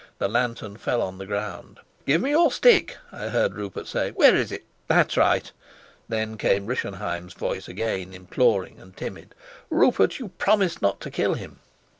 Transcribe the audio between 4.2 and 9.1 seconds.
is it? That's right!" Then came Rischenheim's voice again, imploring and